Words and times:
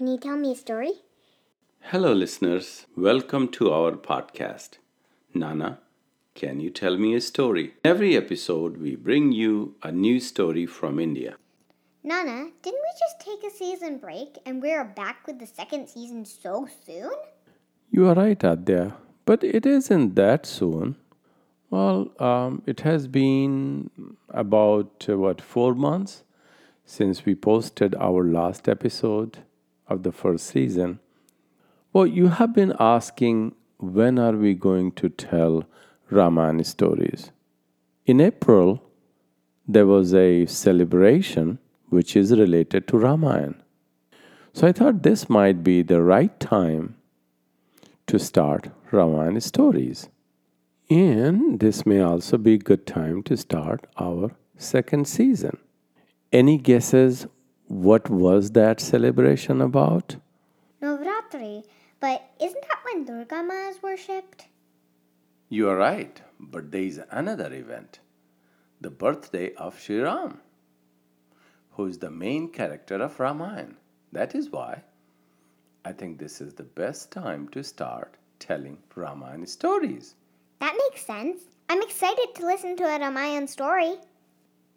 can 0.00 0.06
you 0.06 0.16
tell 0.16 0.38
me 0.38 0.52
a 0.52 0.54
story? 0.54 0.92
Hello, 1.90 2.14
listeners. 2.14 2.86
Welcome 2.96 3.48
to 3.48 3.70
our 3.70 3.92
podcast. 3.92 4.78
Nana, 5.34 5.80
can 6.34 6.58
you 6.58 6.70
tell 6.70 6.96
me 6.96 7.14
a 7.14 7.20
story? 7.20 7.74
Every 7.84 8.16
episode, 8.16 8.78
we 8.78 8.96
bring 8.96 9.32
you 9.32 9.74
a 9.82 9.92
new 9.92 10.18
story 10.18 10.64
from 10.64 10.98
India. 10.98 11.34
Nana, 12.02 12.48
didn't 12.62 12.80
we 12.80 12.92
just 12.98 13.20
take 13.20 13.44
a 13.44 13.54
season 13.54 13.98
break 13.98 14.38
and 14.46 14.62
we're 14.62 14.86
back 14.86 15.26
with 15.26 15.38
the 15.38 15.46
second 15.46 15.86
season 15.86 16.24
so 16.24 16.66
soon? 16.86 17.12
You 17.90 18.08
are 18.08 18.14
right, 18.14 18.38
Adya, 18.38 18.94
but 19.26 19.44
it 19.44 19.66
isn't 19.66 20.14
that 20.14 20.46
soon. 20.46 20.96
Well, 21.68 22.10
um, 22.18 22.62
it 22.64 22.80
has 22.80 23.06
been 23.06 23.90
about 24.30 25.04
uh, 25.10 25.18
what, 25.18 25.42
four 25.42 25.74
months 25.74 26.24
since 26.86 27.26
we 27.26 27.34
posted 27.34 27.94
our 27.96 28.24
last 28.24 28.66
episode 28.66 29.40
of 29.90 30.02
the 30.04 30.12
first 30.12 30.46
season. 30.46 31.00
Well, 31.92 32.06
you 32.06 32.28
have 32.28 32.54
been 32.54 32.74
asking 32.78 33.54
when 33.78 34.18
are 34.18 34.36
we 34.36 34.54
going 34.54 34.92
to 34.92 35.08
tell 35.08 35.64
Ramayana 36.10 36.64
stories? 36.64 37.32
In 38.06 38.20
April, 38.20 38.82
there 39.66 39.86
was 39.86 40.14
a 40.14 40.46
celebration 40.46 41.58
which 41.88 42.16
is 42.16 42.30
related 42.30 42.86
to 42.88 42.98
Ramayana. 42.98 43.56
So 44.52 44.66
I 44.66 44.72
thought 44.72 45.02
this 45.02 45.28
might 45.28 45.62
be 45.62 45.82
the 45.82 46.02
right 46.02 46.38
time 46.40 46.96
to 48.06 48.18
start 48.18 48.68
Ramayana 48.90 49.40
stories. 49.40 50.08
And 50.88 51.60
this 51.60 51.86
may 51.86 52.00
also 52.00 52.36
be 52.36 52.54
a 52.54 52.58
good 52.58 52.86
time 52.86 53.22
to 53.24 53.36
start 53.36 53.86
our 53.96 54.32
second 54.56 55.06
season. 55.06 55.58
Any 56.32 56.58
guesses 56.58 57.26
what 57.70 58.10
was 58.10 58.50
that 58.50 58.80
celebration 58.80 59.60
about? 59.60 60.16
Navratri, 60.82 61.62
but 62.00 62.28
isn't 62.40 62.62
that 62.62 62.80
when 62.84 63.04
Durga 63.04 63.44
Ma 63.44 63.68
is 63.68 63.80
worshipped? 63.80 64.46
You 65.48 65.68
are 65.68 65.76
right, 65.76 66.20
but 66.40 66.72
there 66.72 66.82
is 66.82 67.00
another 67.12 67.52
event 67.54 68.00
the 68.80 68.90
birthday 68.90 69.54
of 69.54 69.78
Sri 69.78 70.00
Ram, 70.00 70.40
who 71.72 71.86
is 71.86 71.98
the 71.98 72.10
main 72.10 72.48
character 72.48 72.96
of 72.96 73.20
Ramayana. 73.20 73.76
That 74.10 74.34
is 74.34 74.50
why 74.50 74.82
I 75.84 75.92
think 75.92 76.18
this 76.18 76.40
is 76.40 76.54
the 76.54 76.64
best 76.64 77.12
time 77.12 77.46
to 77.50 77.62
start 77.62 78.16
telling 78.40 78.78
Ramayana 78.96 79.46
stories. 79.46 80.16
That 80.58 80.76
makes 80.76 81.06
sense. 81.06 81.42
I'm 81.68 81.82
excited 81.82 82.34
to 82.34 82.46
listen 82.46 82.76
to 82.78 82.84
a 82.84 82.98
Ramayana 82.98 83.46
story. 83.46 83.94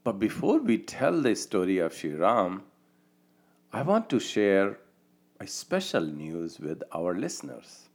But 0.03 0.19
before 0.19 0.59
we 0.59 0.77
tell 0.77 1.19
the 1.19 1.33
story 1.33 1.79
of 1.79 1.95
Sri 1.95 2.13
Ram, 2.13 2.61
I 3.75 3.81
want 3.81 4.07
to 4.11 4.19
share 4.19 4.77
a 5.39 5.47
special 5.47 6.05
news 6.05 6.59
with 6.59 6.83
our 6.93 7.15
listeners 7.15 7.89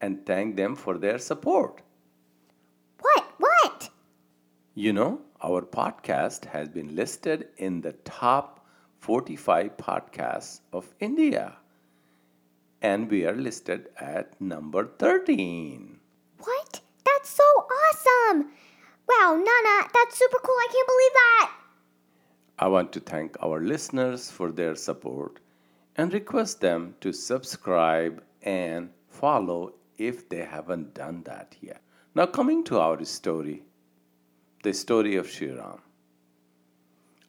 and 0.00 0.24
thank 0.24 0.54
them 0.54 0.76
for 0.76 0.96
their 0.96 1.18
support. 1.18 1.82
What? 3.00 3.24
What? 3.38 3.90
You 4.76 4.92
know, 4.92 5.22
our 5.42 5.62
podcast 5.62 6.44
has 6.44 6.68
been 6.68 6.94
listed 6.94 7.48
in 7.56 7.80
the 7.80 7.94
top 8.04 8.64
45 9.00 9.76
podcasts 9.76 10.60
of 10.72 10.94
India 11.00 11.56
and 12.80 13.10
we 13.10 13.26
are 13.26 13.34
listed 13.34 13.88
at 13.98 14.40
number 14.40 14.86
13. 14.86 15.98
What? 16.38 16.80
That's 17.04 17.30
so 17.30 17.42
awesome! 17.42 18.52
Wow, 19.08 19.34
Nana, 19.34 19.88
that's 19.92 20.16
super 20.16 20.38
cool. 20.44 20.54
I 20.54 20.68
can't 20.70 20.86
believe 20.86 21.12
that. 21.12 21.55
I 22.58 22.68
want 22.68 22.92
to 22.92 23.00
thank 23.00 23.36
our 23.42 23.60
listeners 23.60 24.30
for 24.30 24.50
their 24.50 24.74
support 24.76 25.40
and 25.94 26.12
request 26.12 26.60
them 26.60 26.94
to 27.00 27.12
subscribe 27.12 28.22
and 28.42 28.90
follow 29.08 29.74
if 29.98 30.28
they 30.28 30.44
haven't 30.44 30.94
done 30.94 31.22
that 31.24 31.56
yet. 31.60 31.82
Now, 32.14 32.26
coming 32.26 32.64
to 32.64 32.78
our 32.80 33.04
story, 33.04 33.62
the 34.62 34.72
story 34.72 35.16
of 35.16 35.30
Sri 35.30 35.50
Ram. 35.50 35.80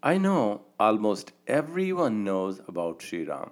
I 0.01 0.17
know 0.17 0.61
almost 0.79 1.33
everyone 1.45 2.23
knows 2.23 2.61
about 2.67 3.01
Sri 3.01 3.25
Ram. 3.25 3.51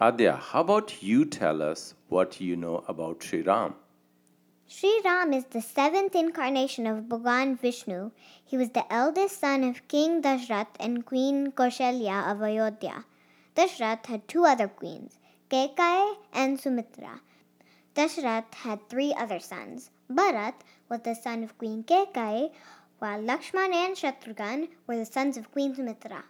Adya, 0.00 0.38
how 0.38 0.62
about 0.62 1.02
you 1.02 1.24
tell 1.24 1.62
us 1.62 1.94
what 2.08 2.40
you 2.40 2.56
know 2.56 2.84
about 2.88 3.22
Sri 3.22 3.42
Ram? 3.42 3.74
Sri 4.72 5.00
Ram 5.04 5.32
is 5.32 5.46
the 5.46 5.60
seventh 5.60 6.14
incarnation 6.14 6.86
of 6.86 7.08
Bhagwan 7.08 7.56
Vishnu. 7.56 8.12
He 8.44 8.56
was 8.56 8.70
the 8.70 8.84
eldest 8.90 9.40
son 9.40 9.64
of 9.64 9.88
King 9.88 10.22
Dashrath 10.22 10.76
and 10.78 11.04
Queen 11.04 11.50
Kaushalya 11.50 12.30
of 12.30 12.40
Ayodhya. 12.40 13.04
Dashrath 13.56 14.06
had 14.06 14.28
two 14.28 14.44
other 14.44 14.68
queens, 14.68 15.18
Kaikeyi 15.50 16.14
and 16.32 16.60
Sumitra. 16.60 17.20
Dashrath 17.96 18.54
had 18.54 18.88
three 18.88 19.12
other 19.12 19.40
sons. 19.40 19.90
Bharat 20.08 20.54
was 20.88 21.00
the 21.00 21.16
son 21.16 21.42
of 21.42 21.58
Queen 21.58 21.82
Kaikeyi, 21.82 22.52
while 23.00 23.20
Lakshman 23.20 23.74
and 23.74 23.96
Shatrughan 23.96 24.68
were 24.86 24.98
the 24.98 25.04
sons 25.04 25.36
of 25.36 25.50
Queen 25.50 25.74
Sumitra. 25.74 26.22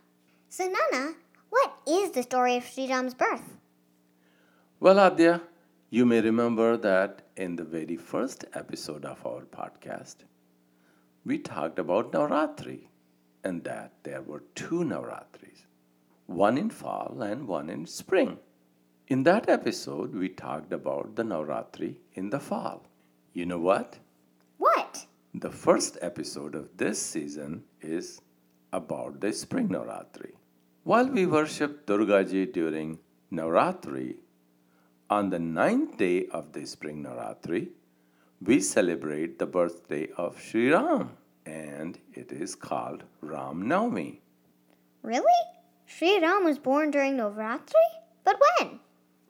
So, 0.48 0.64
Nana, 0.64 1.12
what 1.50 1.74
is 1.86 2.12
the 2.12 2.22
story 2.22 2.56
of 2.56 2.64
Sri 2.64 2.88
Ram's 2.88 3.12
birth? 3.12 3.58
Well, 4.80 4.96
Adya, 4.96 5.42
you 5.92 6.06
may 6.06 6.20
remember 6.20 6.76
that 6.76 7.22
in 7.36 7.56
the 7.56 7.64
very 7.64 7.96
first 7.96 8.44
episode 8.54 9.04
of 9.04 9.26
our 9.26 9.42
podcast, 9.42 10.18
we 11.24 11.36
talked 11.36 11.80
about 11.80 12.12
Navratri 12.12 12.86
and 13.42 13.64
that 13.64 13.92
there 14.04 14.22
were 14.22 14.44
two 14.54 14.84
Navratris, 14.84 15.66
one 16.26 16.56
in 16.56 16.70
fall 16.70 17.20
and 17.22 17.48
one 17.48 17.68
in 17.68 17.86
spring. 17.86 18.38
In 19.08 19.24
that 19.24 19.48
episode, 19.48 20.14
we 20.14 20.28
talked 20.28 20.72
about 20.72 21.16
the 21.16 21.24
Navratri 21.24 21.96
in 22.14 22.30
the 22.30 22.38
fall. 22.38 22.86
You 23.32 23.46
know 23.46 23.58
what? 23.58 23.98
What? 24.58 25.06
The 25.34 25.50
first 25.50 25.98
episode 26.00 26.54
of 26.54 26.76
this 26.76 27.02
season 27.02 27.64
is 27.80 28.20
about 28.72 29.20
the 29.20 29.32
spring 29.32 29.70
Navratri. 29.70 30.34
While 30.84 31.08
we 31.08 31.26
worship 31.26 31.84
Durgaji 31.84 32.52
during 32.52 33.00
Navratri, 33.32 34.18
on 35.10 35.28
the 35.30 35.38
ninth 35.40 35.98
day 35.98 36.26
of 36.26 36.52
the 36.52 36.64
spring 36.64 37.02
Navratri, 37.02 37.68
we 38.40 38.60
celebrate 38.60 39.38
the 39.38 39.46
birthday 39.46 40.08
of 40.16 40.40
Sri 40.40 40.70
Ram 40.72 41.10
and 41.44 41.98
it 42.14 42.30
is 42.30 42.54
called 42.54 43.02
Ram 43.20 43.64
Navami. 43.64 44.20
Really? 45.02 45.42
Sri 45.84 46.20
Ram 46.20 46.44
was 46.44 46.60
born 46.60 46.92
during 46.92 47.16
Navratri? 47.16 47.88
But 48.22 48.40
when? 48.40 48.78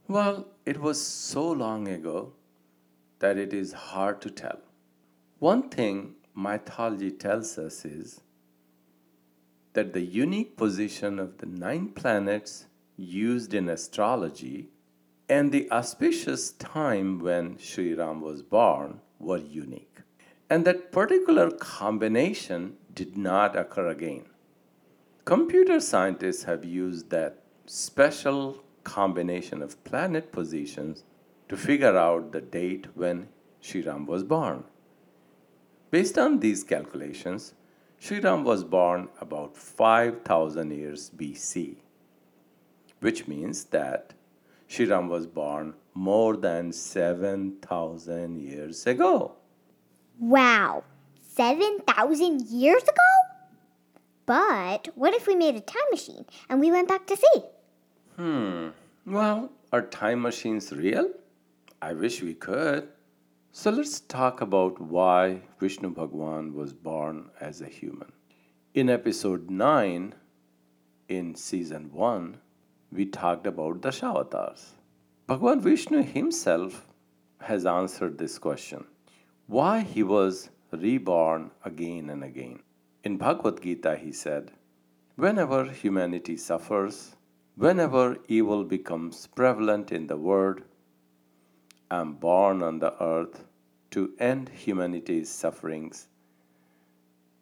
Well, 0.06 0.48
it 0.66 0.80
was 0.80 1.00
so 1.00 1.50
long 1.50 1.88
ago 1.88 2.34
that 3.20 3.38
it 3.38 3.54
is 3.54 3.72
hard 3.72 4.20
to 4.20 4.30
tell. 4.30 4.58
One 5.38 5.70
thing 5.70 6.16
mythology 6.34 7.10
tells 7.10 7.56
us 7.56 7.86
is 7.86 8.20
that 9.72 9.94
the 9.94 10.02
unique 10.02 10.58
position 10.58 11.18
of 11.18 11.38
the 11.38 11.46
nine 11.46 11.88
planets 11.88 12.66
used 12.96 13.54
in 13.54 13.70
astrology 13.70 14.68
and 15.30 15.52
the 15.52 15.70
auspicious 15.70 16.50
time 16.50 17.20
when 17.20 17.56
Sri 17.56 17.94
Ram 17.94 18.20
was 18.20 18.42
born 18.42 19.00
were 19.20 19.38
unique. 19.38 19.98
And 20.50 20.64
that 20.64 20.90
particular 20.90 21.52
combination 21.52 22.76
did 22.92 23.16
not 23.16 23.56
occur 23.56 23.86
again. 23.90 24.24
Computer 25.24 25.78
scientists 25.78 26.42
have 26.42 26.64
used 26.64 27.10
that 27.10 27.44
special 27.66 28.64
combination 28.82 29.62
of 29.62 29.82
planet 29.84 30.32
positions 30.32 31.04
to 31.48 31.56
figure 31.56 31.96
out 31.96 32.32
the 32.32 32.40
date 32.40 32.88
when 32.94 33.28
Sri 33.60 33.82
Ram 33.82 34.06
was 34.06 34.24
born. 34.24 34.64
Based 35.92 36.18
on 36.18 36.40
these 36.40 36.64
calculations, 36.64 37.54
Sri 38.00 38.18
Ram 38.18 38.42
was 38.42 38.64
born 38.64 39.08
about 39.20 39.56
5000 39.56 40.72
years 40.72 41.08
BC, 41.16 41.76
which 42.98 43.28
means 43.28 43.64
that 43.66 44.14
Sri 44.70 44.86
Ram 44.86 45.08
was 45.08 45.26
born 45.26 45.74
more 45.94 46.36
than 46.36 46.70
7,000 46.70 48.38
years 48.38 48.86
ago. 48.86 49.32
Wow, 50.20 50.84
7,000 51.20 52.42
years 52.42 52.84
ago? 52.84 53.10
But 54.26 54.90
what 54.94 55.12
if 55.12 55.26
we 55.26 55.34
made 55.34 55.56
a 55.56 55.60
time 55.60 55.90
machine 55.90 56.24
and 56.48 56.60
we 56.60 56.70
went 56.70 56.86
back 56.86 57.04
to 57.08 57.16
see? 57.16 57.42
Hmm, 58.14 58.68
well, 59.04 59.50
are 59.72 59.82
time 59.82 60.22
machines 60.22 60.70
real? 60.70 61.10
I 61.82 61.92
wish 61.92 62.22
we 62.22 62.34
could. 62.34 62.90
So 63.50 63.72
let's 63.72 63.98
talk 63.98 64.40
about 64.40 64.80
why 64.80 65.40
Vishnu 65.58 65.90
Bhagwan 65.90 66.54
was 66.54 66.72
born 66.72 67.30
as 67.40 67.60
a 67.60 67.66
human. 67.66 68.12
In 68.72 68.88
episode 68.88 69.50
9 69.50 70.14
in 71.08 71.34
season 71.34 71.90
1, 71.92 72.38
we 72.92 73.06
talked 73.06 73.46
about 73.46 73.82
the 73.82 73.88
Dashavatars. 73.90 74.70
Bhagwan 75.26 75.60
Vishnu 75.60 76.02
himself 76.02 76.86
has 77.40 77.64
answered 77.66 78.18
this 78.18 78.38
question 78.38 78.84
why 79.46 79.80
he 79.80 80.02
was 80.02 80.50
reborn 80.72 81.50
again 81.64 82.10
and 82.10 82.22
again. 82.22 82.60
In 83.02 83.16
Bhagavad 83.16 83.62
Gita, 83.62 83.96
he 83.96 84.12
said, 84.12 84.52
Whenever 85.16 85.64
humanity 85.64 86.36
suffers, 86.36 87.16
Whenever 87.60 88.16
evil 88.26 88.64
becomes 88.64 89.26
prevalent 89.26 89.92
in 89.92 90.06
the 90.06 90.16
world, 90.16 90.62
I 91.90 92.00
am 92.00 92.14
born 92.14 92.62
on 92.62 92.78
the 92.78 92.94
earth 93.02 93.44
to 93.90 94.14
end 94.18 94.48
humanity's 94.48 95.28
sufferings 95.28 96.08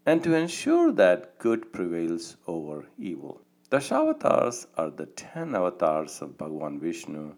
and 0.05 0.21
to 0.25 0.35
ensure 0.35 0.91
that 0.91 1.39
good 1.39 1.73
prevails 1.73 2.37
over 2.49 2.87
evil. 2.99 3.43
The 3.71 3.77
Dashavatars 3.77 4.67
are 4.79 4.89
the 4.89 5.05
ten 5.05 5.55
avatars 5.55 6.23
of 6.23 6.39
Bhagavan 6.39 6.81
Vishnu 6.81 7.35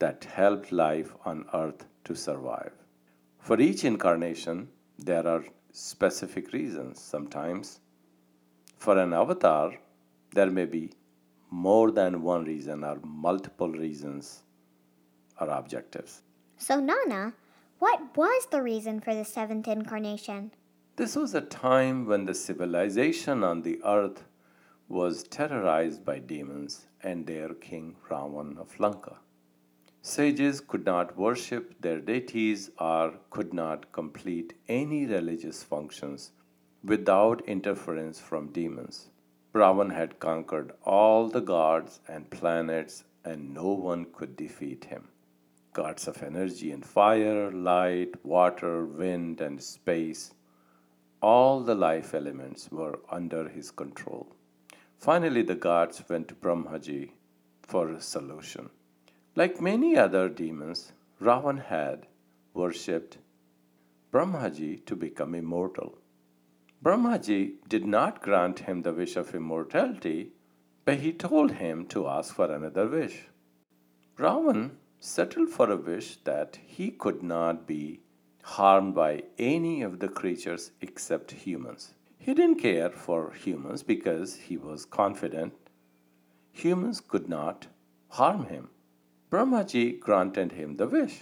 that 0.00 0.24
helped 0.24 0.72
life 0.72 1.14
on 1.24 1.44
earth 1.54 1.86
to 2.06 2.16
survive. 2.16 2.72
For 3.38 3.60
each 3.60 3.84
incarnation, 3.84 4.68
there 4.98 5.24
are 5.28 5.44
specific 5.70 6.52
reasons. 6.52 7.00
Sometimes, 7.00 7.78
for 8.78 8.98
an 8.98 9.12
avatar, 9.12 9.78
there 10.32 10.50
may 10.50 10.64
be 10.64 10.90
more 11.50 11.92
than 11.92 12.22
one 12.22 12.44
reason 12.44 12.82
or 12.82 12.98
multiple 13.04 13.70
reasons 13.70 14.42
or 15.40 15.50
objectives. 15.50 16.22
So, 16.56 16.80
Nana, 16.80 17.32
what 17.78 18.16
was 18.16 18.48
the 18.50 18.60
reason 18.60 18.98
for 18.98 19.14
the 19.14 19.24
seventh 19.24 19.68
incarnation? 19.68 20.50
This 20.96 21.14
was 21.14 21.32
a 21.36 21.42
time 21.42 22.06
when 22.06 22.24
the 22.24 22.34
civilization 22.34 23.44
on 23.44 23.62
the 23.62 23.80
earth 23.84 24.24
was 24.88 25.22
terrorized 25.24 26.04
by 26.04 26.18
demons 26.18 26.86
and 27.02 27.26
their 27.26 27.52
king 27.52 27.94
Ravan 28.08 28.56
of 28.58 28.80
Lanka. 28.80 29.18
Sages 30.00 30.60
could 30.60 30.86
not 30.86 31.18
worship 31.18 31.78
their 31.80 32.00
deities 32.00 32.70
or 32.78 33.14
could 33.28 33.52
not 33.52 33.92
complete 33.92 34.54
any 34.66 35.04
religious 35.04 35.62
functions 35.62 36.32
without 36.82 37.42
interference 37.46 38.18
from 38.18 38.52
demons. 38.52 39.10
Ravan 39.52 39.92
had 39.92 40.18
conquered 40.20 40.72
all 40.84 41.28
the 41.28 41.40
gods 41.40 42.00
and 42.08 42.30
planets, 42.30 43.04
and 43.24 43.52
no 43.52 43.68
one 43.72 44.06
could 44.12 44.36
defeat 44.36 44.84
him. 44.84 45.08
Gods 45.74 46.08
of 46.08 46.22
energy 46.22 46.70
and 46.70 46.84
fire, 46.84 47.50
light, 47.50 48.24
water, 48.24 48.86
wind, 48.86 49.40
and 49.40 49.60
space, 49.60 50.32
all 51.20 51.60
the 51.60 51.74
life 51.74 52.14
elements 52.14 52.70
were 52.70 53.00
under 53.10 53.48
his 53.48 53.70
control. 53.70 54.34
Finally, 54.98 55.42
the 55.42 55.54
gods 55.54 56.02
went 56.08 56.26
to 56.28 56.34
Brahmaji 56.34 57.10
for 57.62 57.88
a 57.90 58.00
solution. 58.00 58.68
Like 59.36 59.60
many 59.60 59.96
other 59.96 60.28
demons, 60.28 60.92
Ravan 61.20 61.64
had 61.66 62.08
worshipped 62.52 63.18
Brahmaji 64.12 64.84
to 64.86 64.96
become 64.96 65.36
immortal. 65.36 65.98
Brahmaji 66.82 67.54
did 67.68 67.84
not 67.86 68.22
grant 68.22 68.60
him 68.60 68.82
the 68.82 68.92
wish 68.92 69.14
of 69.16 69.34
immortality, 69.34 70.32
but 70.84 70.98
he 70.98 71.12
told 71.12 71.52
him 71.52 71.86
to 71.86 72.08
ask 72.08 72.34
for 72.34 72.50
another 72.50 72.88
wish. 72.88 73.28
Ravan 74.16 74.72
settled 74.98 75.50
for 75.50 75.70
a 75.70 75.76
wish 75.76 76.16
that 76.24 76.58
he 76.66 76.90
could 76.90 77.22
not 77.22 77.68
be 77.68 78.00
harmed 78.42 78.96
by 78.96 79.22
any 79.38 79.82
of 79.82 80.00
the 80.00 80.08
creatures 80.08 80.72
except 80.80 81.30
humans. 81.30 81.94
He 82.18 82.34
didn't 82.34 82.60
care 82.60 82.90
for 82.90 83.32
humans 83.32 83.82
because 83.82 84.36
he 84.36 84.56
was 84.56 84.84
confident 84.84 85.54
humans 86.58 87.00
could 87.00 87.28
not 87.28 87.68
harm 88.08 88.46
him. 88.46 88.68
Brahmaji 89.30 90.00
granted 90.00 90.52
him 90.52 90.76
the 90.76 90.88
wish. 90.88 91.20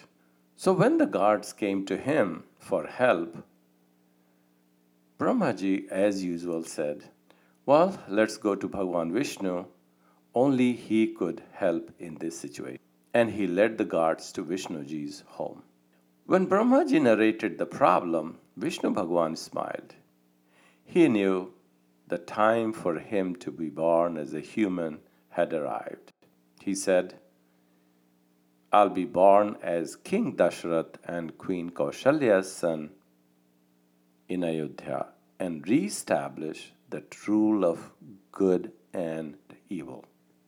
So 0.56 0.72
when 0.72 0.96
the 0.96 1.06
guards 1.06 1.52
came 1.52 1.84
to 1.86 1.96
him 1.96 2.44
for 2.58 2.86
help, 2.86 3.44
Brahmaji, 5.18 5.88
as 5.88 6.24
usual, 6.24 6.62
said, 6.64 7.04
Well, 7.64 7.98
let's 8.08 8.36
go 8.36 8.54
to 8.54 8.68
Bhagwan 8.68 9.12
Vishnu. 9.12 9.66
Only 10.34 10.72
he 10.72 11.06
could 11.08 11.42
help 11.52 11.90
in 11.98 12.16
this 12.16 12.38
situation. 12.38 12.80
And 13.14 13.30
he 13.30 13.46
led 13.46 13.78
the 13.78 13.84
guards 13.84 14.30
to 14.32 14.44
Vishnuji's 14.44 15.24
home. 15.26 15.62
When 16.26 16.46
Brahmaji 16.46 17.00
narrated 17.00 17.56
the 17.56 17.66
problem, 17.66 18.38
Vishnu 18.56 18.90
Bhagwan 18.90 19.36
smiled. 19.36 19.94
He 20.86 21.08
knew 21.08 21.52
the 22.06 22.18
time 22.18 22.72
for 22.72 22.98
him 22.98 23.36
to 23.36 23.50
be 23.50 23.68
born 23.68 24.16
as 24.16 24.32
a 24.32 24.40
human 24.40 25.00
had 25.30 25.52
arrived. 25.52 26.12
He 26.62 26.74
said, 26.74 27.18
I'll 28.72 28.88
be 28.88 29.04
born 29.04 29.56
as 29.62 29.96
King 29.96 30.36
Dashrath 30.36 30.94
and 31.04 31.36
Queen 31.36 31.70
Kaushalya's 31.70 32.50
son 32.50 32.90
in 34.28 34.44
Ayodhya 34.44 35.08
and 35.38 35.66
re-establish 35.68 36.72
the 36.90 37.02
rule 37.26 37.64
of 37.64 37.92
good 38.32 38.72
and 38.92 39.36
evil. 39.68 40.04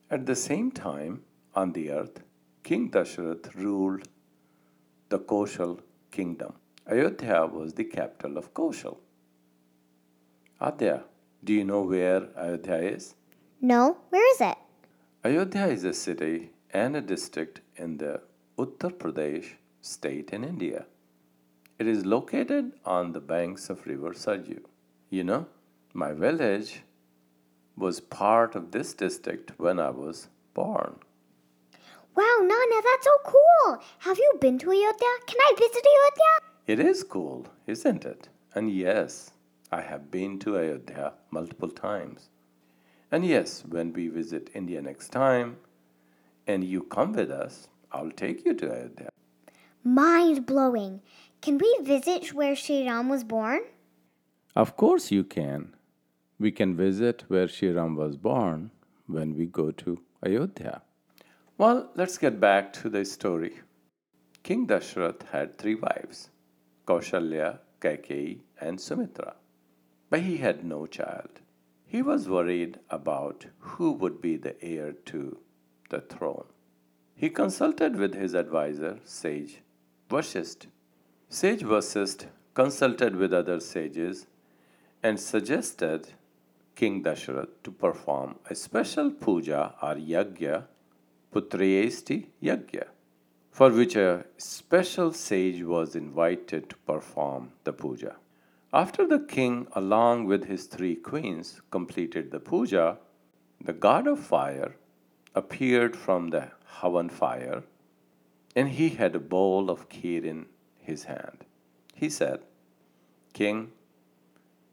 At 0.09 0.25
the 0.25 0.35
same 0.35 0.71
time, 0.71 1.23
on 1.53 1.73
the 1.73 1.91
earth, 1.91 2.23
King 2.63 2.89
Dashrath 2.89 3.53
ruled 3.55 4.07
the 5.09 5.19
Koshal 5.19 5.79
kingdom. 6.11 6.53
Ayodhya 6.89 7.45
was 7.45 7.73
the 7.73 7.83
capital 7.83 8.37
of 8.37 8.53
Koshal. 8.53 8.97
Adya, 10.61 11.03
do 11.41 11.53
you 11.53 11.63
know 11.63 11.83
where 11.83 12.27
Ayodhya 12.37 12.79
is? 12.95 13.15
No, 13.61 13.97
where 14.09 14.29
is 14.33 14.41
it? 14.41 14.57
Ayodhya 15.23 15.67
is 15.67 15.85
a 15.85 15.93
city 15.93 16.49
and 16.73 16.97
a 16.97 17.01
district 17.01 17.61
in 17.77 17.97
the 17.97 18.21
Uttar 18.57 18.91
Pradesh 18.91 19.53
state 19.81 20.31
in 20.31 20.43
India. 20.43 20.85
It 21.77 21.87
is 21.87 22.05
located 22.05 22.73
on 22.83 23.13
the 23.13 23.21
banks 23.21 23.69
of 23.69 23.87
river 23.87 24.09
Sarju. 24.09 24.59
You 25.09 25.23
know, 25.23 25.45
my 25.93 26.11
village 26.11 26.81
was 27.77 28.01
part 28.01 28.53
of 28.53 28.71
this 28.71 28.93
district 28.93 29.53
when 29.57 29.79
I 29.79 29.91
was 29.91 30.27
born. 30.53 30.99
Wow, 32.17 32.37
Nana, 32.41 32.81
that's 32.83 33.05
so 33.05 33.17
cool. 33.23 33.79
Have 33.99 34.17
you 34.17 34.33
been 34.41 34.59
to 34.59 34.71
Ayodhya? 34.71 35.13
Can 35.25 35.37
I 35.39 35.53
visit 35.57 35.85
Ayodhya? 35.93 36.51
It 36.67 36.79
is 36.81 37.03
cool, 37.05 37.47
isn't 37.65 38.03
it? 38.03 38.27
And 38.53 38.69
yes, 38.69 39.31
I 39.71 39.81
have 39.81 40.09
been 40.09 40.39
to 40.39 40.57
Ayodhya 40.57 41.13
multiple 41.29 41.69
times. 41.69 42.29
And 43.11 43.25
yes, 43.25 43.63
when 43.67 43.93
we 43.93 44.07
visit 44.07 44.49
India 44.53 44.81
next 44.81 45.09
time 45.09 45.57
and 46.47 46.63
you 46.63 46.83
come 46.83 47.13
with 47.13 47.29
us, 47.29 47.67
I'll 47.91 48.11
take 48.11 48.45
you 48.45 48.53
to 48.55 48.73
Ayodhya. 48.73 49.09
Mind 49.83 50.45
blowing. 50.45 51.01
Can 51.41 51.57
we 51.57 51.77
visit 51.81 52.33
where 52.33 52.55
Sri 52.55 52.85
Ram 52.87 53.09
was 53.09 53.23
born? 53.23 53.61
Of 54.55 54.75
course, 54.75 55.11
you 55.11 55.23
can. 55.23 55.75
We 56.39 56.51
can 56.51 56.75
visit 56.75 57.23
where 57.27 57.47
Sri 57.47 57.69
Ram 57.69 57.95
was 57.95 58.17
born 58.17 58.71
when 59.07 59.35
we 59.35 59.45
go 59.45 59.71
to 59.71 59.99
Ayodhya. 60.25 60.81
Well, 61.57 61.91
let's 61.95 62.17
get 62.17 62.39
back 62.39 62.73
to 62.73 62.89
the 62.89 63.05
story. 63.05 63.59
King 64.43 64.65
Dashrath 64.65 65.23
had 65.31 65.57
three 65.57 65.75
wives 65.75 66.29
Kaushalya, 66.87 67.59
Kaikeyi, 67.81 68.39
and 68.59 68.79
Sumitra. 68.79 69.35
But 70.09 70.21
he 70.21 70.37
had 70.37 70.63
no 70.63 70.85
child. 70.85 71.41
He 71.85 72.01
was 72.01 72.29
worried 72.29 72.79
about 72.89 73.45
who 73.59 73.91
would 73.91 74.21
be 74.21 74.37
the 74.37 74.61
heir 74.63 74.93
to 75.05 75.39
the 75.89 76.01
throne. 76.01 76.45
He 77.15 77.29
consulted 77.29 77.95
with 77.95 78.13
his 78.13 78.33
advisor, 78.33 78.99
sage 79.03 79.61
Vashist. 80.09 80.67
Sage 81.27 81.61
Vashist 81.61 82.27
consulted 82.53 83.15
with 83.15 83.33
other 83.33 83.59
sages 83.59 84.27
and 85.03 85.19
suggested 85.19 86.13
King 86.75 87.03
Dashrath 87.03 87.49
to 87.63 87.71
perform 87.71 88.35
a 88.49 88.55
special 88.55 89.11
puja 89.11 89.75
or 89.81 89.95
yagya, 89.95 90.65
Putrayesti 91.33 92.27
Yagya, 92.41 92.87
for 93.51 93.69
which 93.69 93.95
a 93.95 94.25
special 94.37 95.11
sage 95.11 95.61
was 95.63 95.95
invited 95.95 96.69
to 96.69 96.75
perform 96.77 97.51
the 97.63 97.73
puja. 97.73 98.15
After 98.71 99.07
the 99.07 99.19
king, 99.19 99.67
along 99.71 100.25
with 100.25 100.45
his 100.45 100.65
three 100.65 100.95
queens, 100.95 101.61
completed 101.71 102.29
the 102.29 102.39
puja, 102.39 102.99
the 103.59 103.73
god 103.73 104.07
of 104.07 104.19
fire 104.19 104.75
appeared 105.33 105.95
from 105.95 106.29
the 106.29 106.51
Havan 106.79 107.09
fire, 107.09 107.63
and 108.55 108.69
he 108.69 108.89
had 108.89 109.15
a 109.15 109.19
bowl 109.19 109.71
of 109.71 109.89
kheer 109.89 110.23
in 110.23 110.45
his 110.77 111.05
hand. 111.05 111.45
He 111.95 112.09
said, 112.09 112.41
King, 113.33 113.71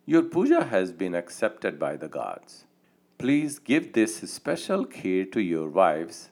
your 0.05 0.23
puja 0.23 0.65
has 0.65 0.93
been 0.93 1.15
accepted 1.15 1.79
by 1.79 1.97
the 1.97 2.09
gods. 2.09 2.65
Please 3.17 3.59
give 3.59 3.95
this 3.95 4.17
special 4.31 4.85
kheer 4.85 5.31
to 5.33 5.41
your 5.41 5.71
wives, 5.71 6.31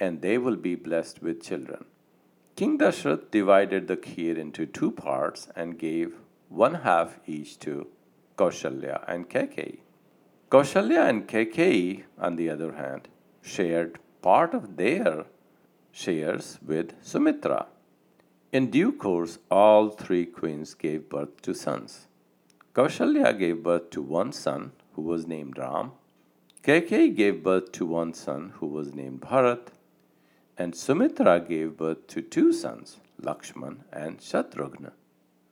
and 0.00 0.22
they 0.22 0.38
will 0.38 0.56
be 0.56 0.74
blessed 0.74 1.22
with 1.22 1.42
children. 1.42 1.84
King 2.56 2.78
Dashrath 2.78 3.30
divided 3.30 3.88
the 3.88 3.96
kheer 3.96 4.38
into 4.38 4.64
two 4.64 4.90
parts 4.90 5.48
and 5.54 5.78
gave 5.78 6.14
one 6.48 6.74
half 6.74 7.18
each 7.26 7.58
to 7.60 7.86
Kaushalya 8.36 9.04
and 9.06 9.28
Kaikeyi. 9.28 9.78
Kaushalya 10.50 11.08
and 11.08 11.26
Kaikeyi, 11.26 12.04
on 12.18 12.36
the 12.36 12.50
other 12.50 12.72
hand, 12.72 13.08
shared 13.42 13.98
part 14.22 14.54
of 14.54 14.76
their 14.76 15.26
shares 15.90 16.58
with 16.64 16.92
Sumitra. 17.02 17.66
In 18.52 18.70
due 18.70 18.92
course, 18.92 19.38
all 19.50 19.88
three 19.90 20.26
queens 20.26 20.74
gave 20.74 21.08
birth 21.08 21.42
to 21.42 21.54
sons. 21.54 22.06
Kaushalya 22.72 23.38
gave 23.38 23.62
birth 23.62 23.90
to 23.90 24.02
one 24.02 24.32
son 24.32 24.72
who 24.92 25.02
was 25.02 25.26
named 25.26 25.58
Ram. 25.58 25.92
Kaikeyi 26.62 27.14
gave 27.14 27.42
birth 27.42 27.72
to 27.72 27.84
one 27.84 28.14
son 28.14 28.52
who 28.56 28.66
was 28.66 28.94
named 28.94 29.20
Bharat, 29.20 29.68
and 30.56 30.74
Sumitra 30.74 31.40
gave 31.40 31.76
birth 31.76 32.06
to 32.08 32.22
two 32.22 32.52
sons, 32.52 33.00
Lakshman 33.20 33.78
and 33.92 34.18
Shatrughna. 34.18 34.92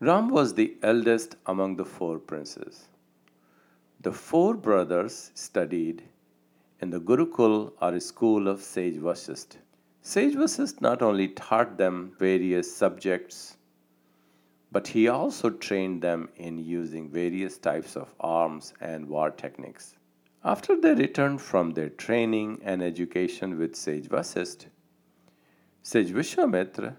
Ram 0.02 0.30
was 0.30 0.54
the 0.54 0.76
eldest 0.82 1.36
among 1.46 1.76
the 1.76 1.84
four 1.84 2.18
princes. 2.18 2.88
The 4.00 4.10
four 4.10 4.54
brothers 4.54 5.30
studied 5.34 6.02
in 6.80 6.90
the 6.90 6.98
Gurukul 6.98 7.70
or 7.80 8.00
school 8.00 8.48
of 8.48 8.60
Sage 8.60 8.96
Vasist. 8.96 9.58
Sage 10.00 10.34
Vasist 10.34 10.80
not 10.80 11.02
only 11.02 11.28
taught 11.28 11.78
them 11.78 12.16
various 12.18 12.74
subjects, 12.74 13.58
but 14.72 14.88
he 14.88 15.06
also 15.06 15.50
trained 15.50 16.02
them 16.02 16.30
in 16.34 16.58
using 16.58 17.08
various 17.08 17.56
types 17.56 17.94
of 17.94 18.12
arms 18.18 18.74
and 18.80 19.08
war 19.08 19.30
techniques. 19.30 19.94
After 20.42 20.74
they 20.80 20.94
returned 20.94 21.40
from 21.40 21.74
their 21.74 21.90
training 21.90 22.60
and 22.64 22.82
education 22.82 23.56
with 23.56 23.76
Sage 23.76 24.08
Vasist, 24.08 24.66
Sage 25.84 26.10
Vishwamitra 26.10 26.96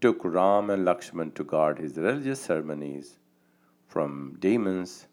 took 0.00 0.24
Ram 0.24 0.70
and 0.70 0.86
Lakshman 0.86 1.34
to 1.34 1.44
guard 1.44 1.78
his 1.78 1.96
religious 1.96 2.40
ceremonies 2.40 3.18
from 3.86 4.36
demons 4.40 5.06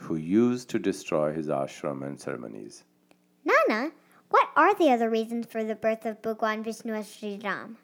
who 0.00 0.16
used 0.16 0.68
to 0.70 0.78
destroy 0.78 1.32
his 1.32 1.48
ashram 1.48 2.04
and 2.04 2.20
ceremonies. 2.20 2.84
Nana, 3.44 3.92
what 4.28 4.48
are 4.56 4.74
the 4.74 4.90
other 4.90 5.08
reasons 5.08 5.46
for 5.46 5.64
the 5.64 5.74
birth 5.74 6.04
of 6.04 6.20
Bhagwan 6.20 6.62
Vishnu 6.62 6.92
as 6.92 7.10
Sri 7.10 7.40
Ram? 7.42 7.78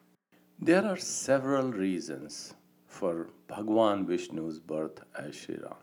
There 0.59 0.85
are 0.85 0.97
several 0.97 1.71
reasons 1.71 2.53
for 2.85 3.29
Bhagwan 3.47 4.05
Vishnu's 4.05 4.59
birth 4.59 5.01
as 5.17 5.35
Sri 5.35 5.55
Ram. 5.55 5.75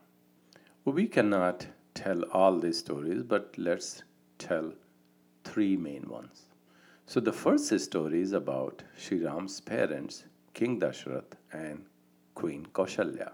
We 0.85 1.07
cannot 1.07 1.67
tell 1.95 2.23
all 2.33 2.59
these 2.59 2.79
stories, 2.79 3.23
but 3.23 3.55
let's 3.59 4.03
tell 4.39 4.73
three 5.45 5.77
main 5.77 6.09
ones. 6.09 6.47
So 7.07 7.19
the 7.19 7.33
first 7.33 7.77
story 7.81 8.21
is 8.21 8.33
about 8.33 8.83
Sri 8.97 9.25
Ram's 9.25 9.61
parents, 9.61 10.25
King 10.53 10.79
Dashrath 10.79 11.37
and 11.53 11.87
Queen 12.35 12.67
Kaushalya. 12.75 13.33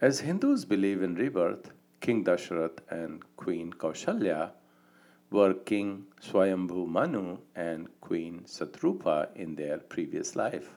As 0.00 0.20
Hindus 0.20 0.64
believe 0.64 1.02
in 1.02 1.14
rebirth, 1.14 1.70
King 2.00 2.24
Dashrath 2.24 2.80
and 2.90 3.22
Queen 3.36 3.72
Kaushalya 3.72 4.50
were 5.30 5.54
King 5.54 6.06
Swayambhu 6.20 6.86
Manu 6.86 7.38
and 7.54 7.88
Queen 8.00 8.42
Satrupa 8.46 9.28
in 9.36 9.54
their 9.54 9.78
previous 9.78 10.36
life. 10.36 10.70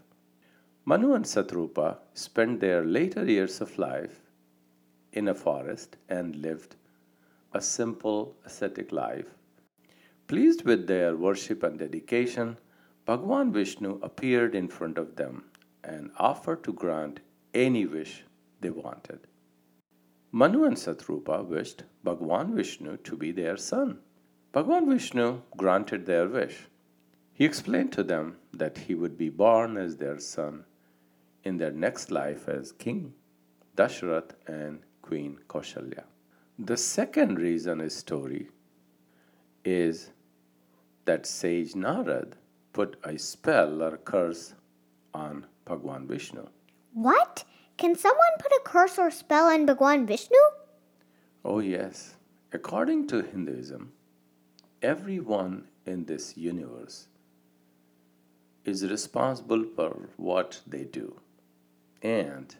Manu 0.85 1.13
and 1.13 1.25
Satrupa 1.25 1.97
spent 2.13 2.59
their 2.59 2.85
later 2.85 3.25
years 3.25 3.59
of 3.59 3.77
life 3.77 4.21
in 5.11 5.27
a 5.27 5.35
forest 5.35 5.97
and 6.07 6.35
lived 6.35 6.75
a 7.53 7.61
simple 7.61 8.35
ascetic 8.45 8.91
life. 8.91 9.27
Pleased 10.27 10.63
with 10.63 10.87
their 10.87 11.15
worship 11.17 11.63
and 11.63 11.79
dedication, 11.79 12.57
Bhagwan 13.05 13.51
Vishnu 13.51 13.99
appeared 14.01 14.55
in 14.55 14.67
front 14.67 14.97
of 14.97 15.15
them 15.15 15.43
and 15.83 16.11
offered 16.17 16.63
to 16.63 16.73
grant 16.73 17.19
any 17.53 17.85
wish 17.85 18.23
they 18.61 18.69
wanted. 18.69 19.27
Manu 20.31 20.63
and 20.63 20.77
Satrupa 20.77 21.45
wished 21.45 21.83
Bhagwan 22.03 22.55
Vishnu 22.55 22.97
to 22.97 23.15
be 23.15 23.31
their 23.31 23.57
son. 23.57 23.99
Bhagwan 24.51 24.89
Vishnu 24.89 25.41
granted 25.57 26.05
their 26.05 26.27
wish. 26.27 26.67
He 27.33 27.45
explained 27.45 27.91
to 27.93 28.03
them 28.03 28.37
that 28.53 28.77
he 28.77 28.95
would 28.95 29.17
be 29.17 29.29
born 29.29 29.77
as 29.77 29.97
their 29.97 30.19
son 30.19 30.65
in 31.43 31.57
their 31.57 31.71
next 31.71 32.11
life 32.11 32.47
as 32.47 32.71
King 32.71 33.13
Dashrath 33.75 34.31
and 34.47 34.81
Queen 35.01 35.39
Kaushalya. 35.47 36.03
The 36.59 36.77
second 36.77 37.39
reason 37.39 37.81
is 37.81 37.95
story 37.95 38.49
is 39.65 40.11
that 41.05 41.25
sage 41.25 41.73
Narad 41.73 42.33
put 42.71 42.97
a 43.03 43.17
spell 43.17 43.81
or 43.81 43.97
curse 43.97 44.53
on 45.13 45.47
Bhagwan 45.65 46.07
Vishnu. 46.07 46.45
What? 46.93 47.43
Can 47.77 47.95
someone 47.95 48.37
put 48.39 48.51
a 48.51 48.61
curse 48.63 48.99
or 48.99 49.09
spell 49.09 49.45
on 49.45 49.65
Bhagwan 49.65 50.05
Vishnu? 50.05 50.37
Oh, 51.43 51.59
yes. 51.59 52.15
According 52.51 53.07
to 53.07 53.21
Hinduism, 53.21 53.93
everyone 54.81 55.67
in 55.85 56.05
this 56.05 56.37
universe 56.37 57.07
is 58.63 58.89
responsible 58.89 59.65
for 59.75 60.09
what 60.17 60.61
they 60.67 60.83
do 60.83 61.19
and 62.01 62.55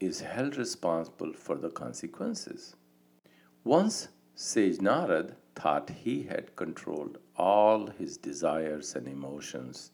is 0.00 0.20
held 0.20 0.56
responsible 0.56 1.32
for 1.32 1.56
the 1.56 1.70
consequences. 1.70 2.74
Once 3.64 4.08
sage 4.34 4.78
Narad 4.78 5.34
thought 5.54 5.90
he 5.90 6.24
had 6.24 6.56
controlled 6.56 7.18
all 7.36 7.86
his 7.86 8.16
desires 8.16 8.96
and 8.96 9.06
emotions, 9.06 9.92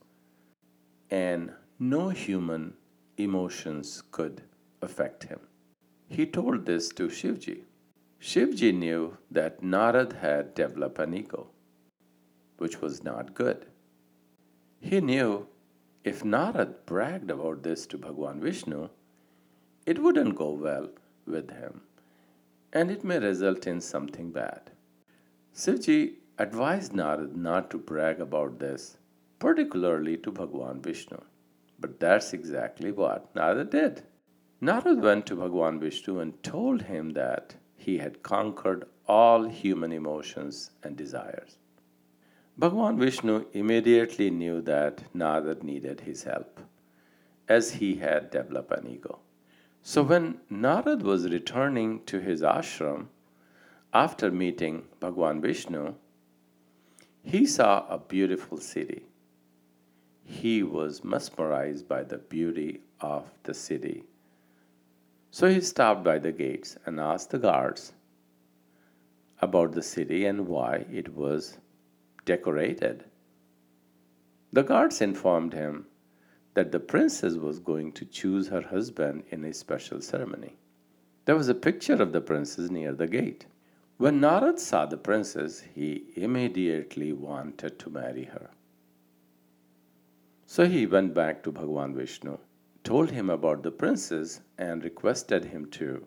and 1.11 1.53
no 1.79 2.09
human 2.09 2.75
emotions 3.17 4.03
could 4.11 4.43
affect 4.83 5.25
him. 5.25 5.41
He 6.09 6.27
told 6.27 6.67
this 6.67 6.89
to 6.91 7.09
Shivji. 7.09 7.63
Shivji 8.21 8.75
knew 8.75 9.17
that 9.31 9.63
Narad 9.63 10.15
had 10.21 10.55
developed 10.55 10.99
an 10.99 11.15
ego, 11.15 11.49
which 12.57 12.81
was 12.81 13.05
not 13.05 13.35
good. 13.35 13.67
He 14.81 15.01
knew 15.01 15.47
if 16.05 16.23
Narad 16.23 16.75
bragged 16.87 17.31
about 17.31 17.63
this 17.63 17.87
to 17.89 17.99
Bhagwan 17.99 18.41
Vishnu, 18.41 18.89
it 19.87 20.01
wouldn't 20.01 20.37
go 20.37 20.51
well 20.51 20.89
with 21.27 21.51
him 21.51 21.83
and 22.73 22.91
it 22.91 23.05
may 23.05 23.19
result 23.19 23.67
in 23.67 23.81
something 23.81 24.31
bad. 24.31 24.71
Shivji 25.55 26.15
advised 26.39 26.93
Narad 26.93 27.35
not 27.35 27.71
to 27.71 27.79
brag 27.79 28.21
about 28.21 28.59
this, 28.59 28.99
particularly 29.39 30.17
to 30.19 30.31
Bhagwan 30.31 30.81
Vishnu. 30.83 31.19
But 31.79 32.01
that's 32.01 32.33
exactly 32.33 32.91
what 32.93 33.35
Narad 33.35 33.71
did. 33.71 34.03
Narad 34.61 35.01
went 35.01 35.27
to 35.27 35.37
Bhagwan 35.37 35.79
Vishnu 35.79 36.19
and 36.19 36.43
told 36.43 36.83
him 36.83 37.11
that 37.11 37.55
he 37.77 37.99
had 37.99 38.23
conquered 38.23 38.87
all 39.07 39.45
human 39.45 39.93
emotions 39.93 40.71
and 40.83 40.97
desires. 40.97 41.59
Bhagwan 42.57 42.99
Vishnu 42.99 43.47
immediately 43.53 44.31
knew 44.31 44.61
that 44.63 45.05
Narad 45.15 45.63
needed 45.63 46.01
his 46.01 46.25
help, 46.25 46.61
as 47.49 47.75
he 47.75 47.95
had 47.95 48.31
developed 48.31 48.73
an 48.73 48.89
ego. 48.89 49.21
So 49.83 50.03
when 50.03 50.41
Narad 50.51 51.03
was 51.03 51.31
returning 51.31 52.05
to 52.07 52.19
his 52.19 52.43
ashram 52.43 53.07
after 53.95 54.33
meeting 54.33 54.87
Bhagwan 54.99 55.41
Vishnu, 55.41 55.95
he 57.23 57.47
saw 57.47 57.87
a 57.89 57.99
beautiful 57.99 58.59
city. 58.59 59.05
He 60.31 60.63
was 60.63 61.03
mesmerized 61.03 61.89
by 61.89 62.03
the 62.03 62.19
beauty 62.19 62.83
of 63.01 63.33
the 63.45 63.55
city. 63.55 64.05
So 65.31 65.49
he 65.49 65.63
stopped 65.63 66.05
by 66.05 66.19
the 66.19 66.33
gates 66.33 66.77
and 66.85 67.01
asked 67.01 67.31
the 67.31 67.39
guards 67.39 67.95
about 69.41 69.73
the 69.73 69.83
city 69.83 70.27
and 70.27 70.47
why 70.47 70.85
it 70.93 71.15
was 71.15 71.57
decorated. 72.27 73.07
The 74.53 74.63
guards 74.63 75.01
informed 75.01 75.55
him 75.55 75.87
that 76.53 76.73
the 76.73 76.81
princess 76.81 77.35
was 77.35 77.59
going 77.59 77.93
to 77.93 78.05
choose 78.05 78.49
her 78.49 78.63
husband 78.63 79.25
in 79.31 79.47
a 79.47 79.55
special 79.55 80.03
ceremony. 80.03 80.59
There 81.25 81.37
was 81.37 81.49
a 81.49 81.55
picture 81.55 82.01
of 82.03 82.13
the 82.13 82.21
princess 82.21 82.71
near 82.71 82.93
the 82.93 83.09
gate. 83.09 83.47
When 83.97 84.21
Narad 84.21 84.59
saw 84.59 84.85
the 84.85 84.99
princess, 84.99 85.61
he 85.75 86.13
immediately 86.17 87.15
wanted 87.15 87.79
to 87.79 87.91
marry 87.91 88.25
her. 88.25 88.51
So 90.51 90.67
he 90.67 90.87
went 90.87 91.13
back 91.13 91.43
to 91.43 91.53
Bhagwan 91.53 91.95
Vishnu, 91.95 92.39
told 92.83 93.11
him 93.11 93.29
about 93.29 93.63
the 93.63 93.71
princess, 93.71 94.41
and 94.57 94.83
requested 94.83 95.45
him 95.45 95.71
to 95.73 96.07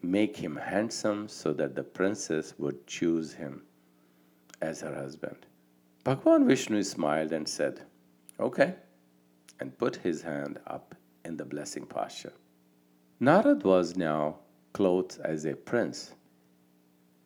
make 0.00 0.38
him 0.38 0.56
handsome 0.56 1.28
so 1.28 1.52
that 1.52 1.74
the 1.74 1.84
princess 1.84 2.54
would 2.56 2.86
choose 2.86 3.34
him 3.34 3.60
as 4.62 4.80
her 4.80 4.94
husband. 4.94 5.44
Bhagwan 6.04 6.48
Vishnu 6.48 6.82
smiled 6.82 7.32
and 7.32 7.46
said, 7.46 7.82
Okay 8.40 8.76
and 9.60 9.76
put 9.76 9.96
his 9.96 10.22
hand 10.22 10.58
up 10.66 10.94
in 11.26 11.36
the 11.36 11.44
blessing 11.44 11.84
posture. 11.84 12.32
Narad 13.20 13.62
was 13.62 13.94
now 13.94 14.38
clothed 14.72 15.20
as 15.22 15.44
a 15.44 15.54
prince. 15.54 16.14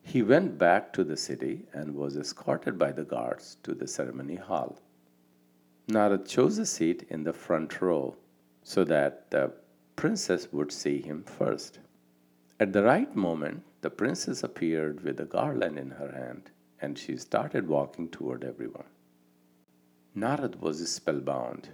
He 0.01 0.21
went 0.21 0.57
back 0.57 0.91
to 0.93 1.05
the 1.05 1.15
city 1.15 1.65
and 1.71 1.95
was 1.95 2.17
escorted 2.17 2.77
by 2.77 2.91
the 2.91 3.05
guards 3.05 3.55
to 3.63 3.73
the 3.73 3.87
ceremony 3.87 4.35
hall. 4.35 4.81
Narad 5.87 6.27
chose 6.27 6.57
a 6.57 6.65
seat 6.65 7.05
in 7.09 7.23
the 7.23 7.33
front 7.33 7.79
row 7.81 8.15
so 8.63 8.83
that 8.83 9.29
the 9.29 9.51
princess 9.95 10.51
would 10.51 10.71
see 10.71 11.01
him 11.01 11.23
first. 11.23 11.79
At 12.59 12.73
the 12.73 12.83
right 12.83 13.15
moment, 13.15 13.63
the 13.81 13.89
princess 13.89 14.41
appeared 14.43 15.03
with 15.03 15.19
a 15.19 15.25
garland 15.25 15.77
in 15.77 15.91
her 15.91 16.11
hand 16.11 16.49
and 16.81 16.97
she 16.97 17.17
started 17.17 17.67
walking 17.67 18.09
toward 18.09 18.43
everyone. 18.43 18.87
Narad 20.15 20.59
was 20.59 20.91
spellbound 20.91 21.69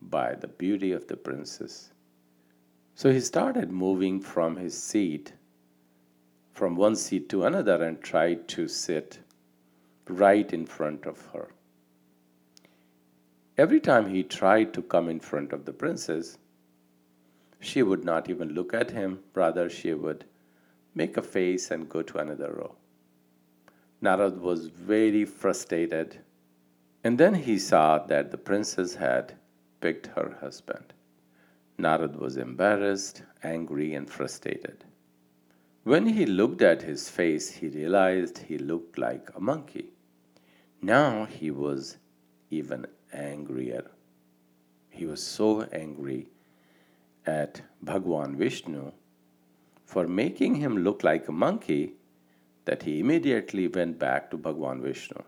by 0.00 0.34
the 0.34 0.48
beauty 0.48 0.92
of 0.92 1.06
the 1.06 1.16
princess. 1.16 1.92
So 2.94 3.12
he 3.12 3.20
started 3.20 3.70
moving 3.70 4.20
from 4.20 4.56
his 4.56 4.80
seat, 4.80 5.32
from 6.52 6.76
one 6.76 6.96
seat 6.96 7.28
to 7.30 7.44
another, 7.44 7.82
and 7.82 8.00
tried 8.00 8.48
to 8.48 8.68
sit 8.68 9.18
right 10.08 10.52
in 10.52 10.66
front 10.66 11.06
of 11.06 11.26
her. 11.32 11.48
Every 13.58 13.80
time 13.80 14.08
he 14.08 14.22
tried 14.22 14.72
to 14.74 14.82
come 14.82 15.08
in 15.08 15.20
front 15.20 15.52
of 15.52 15.66
the 15.66 15.72
princess, 15.72 16.38
she 17.60 17.82
would 17.82 18.02
not 18.02 18.30
even 18.30 18.54
look 18.54 18.72
at 18.72 18.92
him, 18.92 19.22
rather, 19.34 19.68
she 19.68 19.92
would 19.92 20.24
make 20.94 21.16
a 21.16 21.22
face 21.22 21.70
and 21.70 21.88
go 21.88 22.02
to 22.02 22.18
another 22.18 22.52
row. 22.52 22.76
Narad 24.02 24.38
was 24.38 24.66
very 24.66 25.24
frustrated, 25.24 26.18
and 27.04 27.18
then 27.18 27.34
he 27.34 27.58
saw 27.58 27.98
that 27.98 28.30
the 28.30 28.38
princess 28.38 28.94
had 28.94 29.34
picked 29.80 30.06
her 30.08 30.38
husband. 30.40 30.92
Narad 31.78 32.16
was 32.16 32.36
embarrassed, 32.36 33.22
angry, 33.42 33.94
and 33.94 34.08
frustrated. 34.08 34.84
When 35.84 36.06
he 36.06 36.26
looked 36.26 36.62
at 36.62 36.82
his 36.82 37.08
face, 37.10 37.50
he 37.50 37.68
realized 37.68 38.38
he 38.38 38.56
looked 38.56 38.98
like 38.98 39.30
a 39.34 39.40
monkey. 39.40 39.92
Now 40.80 41.26
he 41.26 41.50
was 41.50 41.98
even 42.50 42.86
angrier. 43.12 43.84
He 44.90 45.06
was 45.06 45.22
so 45.22 45.62
angry 45.72 46.28
at 47.26 47.62
Bhagwan 47.82 48.36
Vishnu 48.36 48.92
for 49.84 50.06
making 50.06 50.56
him 50.56 50.78
look 50.78 51.02
like 51.02 51.28
a 51.28 51.32
monkey 51.32 51.94
that 52.64 52.82
he 52.82 53.00
immediately 53.00 53.68
went 53.68 53.98
back 53.98 54.30
to 54.30 54.36
Bhagwan 54.36 54.82
Vishnu. 54.82 55.22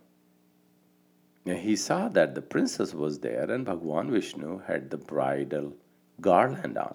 Now 1.45 1.57
he 1.57 1.77
saw 1.77 2.09
that 2.09 2.35
the 2.35 2.43
princess 2.43 2.95
was 2.95 3.19
there 3.19 3.51
and 3.51 3.67
Bhagwan 3.67 4.11
Vishnu 4.11 4.61
had 4.67 4.91
the 4.91 4.97
bridal 4.97 5.75
garland 6.21 6.79
on. 6.79 6.95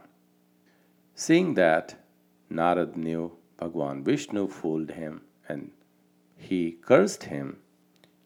Seeing 1.14 1.54
that, 1.56 1.96
Narad 2.52 2.96
knew 2.96 3.34
Bhagwan 3.58 4.04
Vishnu 4.04 4.48
fooled 4.48 4.92
him 4.92 5.22
and 5.48 5.72
he 6.38 6.72
cursed 6.72 7.24
him. 7.24 7.58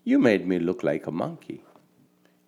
You 0.04 0.20
made 0.20 0.48
me 0.48 0.60
look 0.60 0.84
like 0.84 1.08
a 1.08 1.12
monkey 1.12 1.64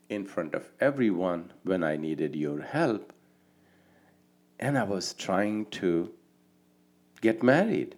in 0.09 0.25
front 0.25 0.53
of 0.53 0.71
everyone 0.79 1.51
when 1.63 1.83
I 1.83 1.97
needed 1.97 2.35
your 2.35 2.61
help, 2.61 3.13
and 4.59 4.77
I 4.77 4.83
was 4.83 5.13
trying 5.13 5.65
to 5.81 6.11
get 7.21 7.43
married. 7.43 7.95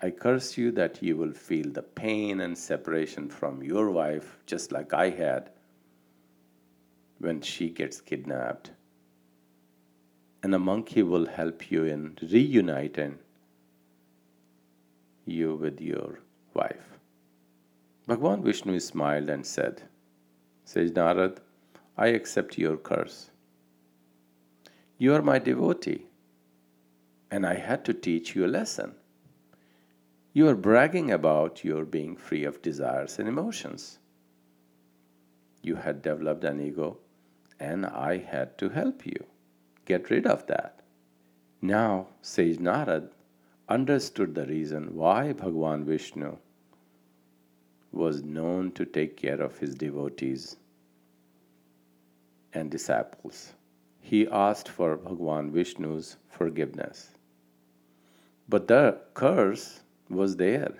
I 0.00 0.10
curse 0.10 0.56
you 0.56 0.70
that 0.72 1.02
you 1.02 1.16
will 1.16 1.32
feel 1.32 1.70
the 1.70 1.82
pain 1.82 2.40
and 2.40 2.56
separation 2.56 3.28
from 3.28 3.62
your 3.62 3.90
wife 3.90 4.38
just 4.46 4.72
like 4.72 4.94
I 4.94 5.10
had 5.10 5.50
when 7.18 7.40
she 7.40 7.68
gets 7.68 8.00
kidnapped. 8.00 8.70
And 10.42 10.54
a 10.54 10.58
monkey 10.58 11.02
will 11.02 11.26
help 11.26 11.70
you 11.70 11.84
in 11.84 12.16
reuniting 12.22 13.18
you 15.26 15.56
with 15.56 15.80
your 15.80 16.20
wife. 16.54 16.98
Bhagwan 18.06 18.42
Vishnu 18.42 18.78
smiled 18.80 19.28
and 19.28 19.44
said, 19.44 19.82
Says 20.70 20.92
Narad, 20.92 21.38
I 21.96 22.08
accept 22.08 22.58
your 22.58 22.76
curse. 22.76 23.30
You 24.98 25.14
are 25.14 25.22
my 25.22 25.38
devotee, 25.38 26.04
and 27.30 27.46
I 27.46 27.54
had 27.54 27.86
to 27.86 27.94
teach 27.94 28.36
you 28.36 28.44
a 28.44 28.54
lesson. 28.58 28.92
You 30.34 30.46
are 30.46 30.54
bragging 30.54 31.10
about 31.10 31.64
your 31.64 31.86
being 31.86 32.16
free 32.16 32.44
of 32.44 32.60
desires 32.60 33.18
and 33.18 33.26
emotions. 33.26 33.98
You 35.62 35.76
had 35.76 36.02
developed 36.02 36.44
an 36.44 36.60
ego, 36.60 36.98
and 37.58 37.86
I 37.86 38.18
had 38.18 38.58
to 38.58 38.68
help 38.68 39.06
you 39.06 39.24
get 39.86 40.10
rid 40.10 40.26
of 40.26 40.46
that. 40.48 40.82
Now, 41.62 42.08
Sage 42.20 42.58
Narad 42.58 43.08
understood 43.70 44.34
the 44.34 44.44
reason 44.44 44.94
why 44.94 45.32
Bhagwan 45.32 45.86
Vishnu 45.86 46.36
was 47.90 48.22
known 48.22 48.70
to 48.72 48.84
take 48.84 49.16
care 49.16 49.40
of 49.40 49.58
his 49.58 49.74
devotees 49.74 50.56
and 52.54 52.70
disciples. 52.70 53.54
He 54.00 54.28
asked 54.28 54.68
for 54.68 54.96
Bhagwan 54.96 55.50
Vishnu's 55.52 56.16
forgiveness. 56.30 57.10
But 58.48 58.68
the 58.68 58.98
curse 59.14 59.80
was 60.08 60.36
there, 60.36 60.74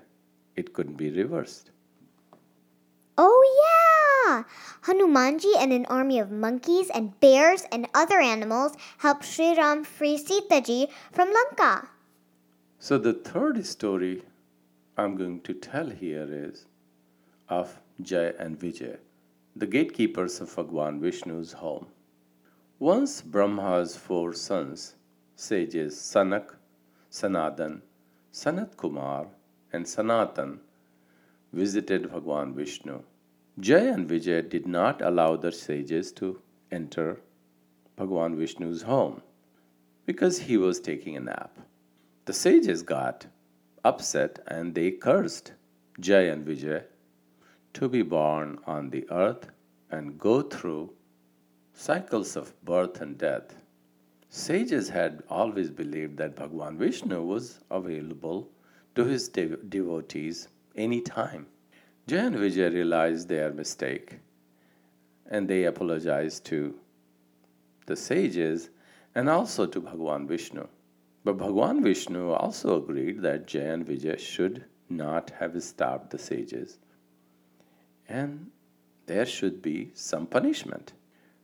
it 0.57 0.73
couldn't 0.73 0.97
be 0.97 1.11
reversed. 1.11 1.71
Oh, 3.19 3.43
yeah! 3.65 4.45
Hanumanji 4.83 5.53
and 5.59 5.73
an 5.73 5.85
army 5.87 6.19
of 6.19 6.31
monkeys 6.31 6.89
and 6.91 7.19
bears 7.21 7.65
and 7.73 7.89
other 7.95 8.21
animals 8.21 8.73
helped 8.99 9.25
Sri 9.25 9.55
Ram 9.57 9.85
free 9.85 10.17
Sitaji 10.17 10.89
from 11.13 11.33
Lanka. 11.33 11.89
So, 12.79 12.97
the 12.97 13.13
third 13.13 13.67
story 13.67 14.23
I'm 14.97 15.17
going 15.17 15.41
to 15.43 15.55
tell 15.55 15.91
here 15.91 16.29
is 16.31 16.67
of 17.49 17.81
Jay 18.01 18.33
and 18.39 18.59
Vijay, 18.59 18.99
the 19.59 19.66
gatekeepers 19.66 20.40
of 20.40 20.55
Bhagwan 20.55 21.01
Vishnu's 21.01 21.55
home. 21.55 21.88
Once 22.79 23.23
Brahma's 23.23 23.97
four 23.97 24.33
sons, 24.33 24.94
sages 25.35 25.97
Sanak, 25.97 26.55
Sanadan, 27.11 27.81
Sanat 28.33 28.77
Kumar, 28.77 29.27
and 29.73 29.88
Sanatan, 29.88 30.61
visited 31.53 32.12
Bhagwan 32.12 32.55
Vishnu. 32.55 33.03
Jay 33.59 33.88
and 33.88 34.09
Vijay 34.09 34.49
did 34.49 34.68
not 34.68 35.03
allow 35.03 35.35
the 35.35 35.51
sages 35.51 36.12
to 36.12 36.40
enter 36.71 37.21
Bhagwan 37.97 38.37
Vishnu's 38.37 38.83
home 38.83 39.23
because 40.07 40.38
he 40.38 40.57
was 40.57 40.79
taking 40.79 41.16
a 41.16 41.21
nap. 41.21 41.59
The 42.27 42.33
sages 42.33 42.83
got 42.85 43.27
upset 43.85 44.38
and 44.47 44.77
they 44.77 44.92
cursed 44.92 45.55
Jay 45.99 46.29
and 46.29 46.47
Vijay 46.47 46.85
to 47.75 47.89
be 47.89 48.03
born 48.03 48.59
on 48.67 48.91
the 48.91 49.09
earth 49.11 49.49
and 49.91 50.19
go 50.19 50.43
through 50.43 50.93
cycles 51.73 52.37
of 52.37 52.53
birth 52.65 53.01
and 53.01 53.17
death. 53.19 53.55
Sages 54.29 54.89
had 54.89 55.23
always 55.31 55.71
believed 55.71 56.17
that 56.19 56.37
Bhagwan 56.37 56.77
Vishnu 56.77 57.23
was 57.23 57.61
available 57.71 58.51
to 58.95 59.05
his 59.05 59.29
devotees 59.29 60.49
anytime. 60.77 61.47
Jay 62.07 62.19
and 62.19 62.37
Vijay 62.37 62.73
realized 62.73 63.29
their 63.29 63.53
mistake 63.53 64.19
and 65.31 65.47
they 65.47 65.65
apologized 65.65 66.45
to 66.47 66.75
the 67.87 67.97
sages 67.97 68.71
and 69.15 69.29
also 69.29 69.67
to 69.67 69.81
Bhagwan 69.81 70.27
Vishnu. 70.27 70.67
But 71.25 71.39
Bhagwan 71.39 71.83
Vishnu 71.83 72.31
also 72.31 72.83
agreed 72.83 73.23
that 73.23 73.47
Jay 73.47 73.69
and 73.69 73.87
Vijay 73.87 74.19
should 74.19 74.65
not 74.89 75.31
have 75.39 75.63
stopped 75.63 76.11
the 76.11 76.19
sages 76.19 76.79
and 78.09 78.51
there 79.07 79.27
should 79.27 79.61
be 79.62 79.90
some 79.94 80.27
punishment. 80.27 80.92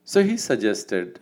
So 0.04 0.22
he 0.22 0.36
suggested 0.36 1.20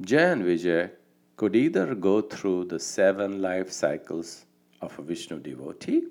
Jay 0.00 0.32
and 0.32 0.42
Vijay 0.42 0.90
could 1.36 1.54
either 1.54 1.94
go 1.94 2.20
through 2.20 2.64
the 2.66 2.78
seven 2.78 3.40
life 3.42 3.70
cycles 3.70 4.46
of 4.80 4.98
a 4.98 5.02
Vishnu 5.02 5.38
devotee, 5.38 6.04